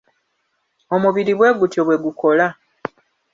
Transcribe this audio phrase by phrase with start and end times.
[0.95, 2.47] Omubiri bwe gutyo bwe gukola.